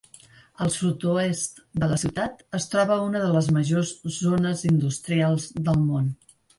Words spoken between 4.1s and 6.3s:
zones industrials del món.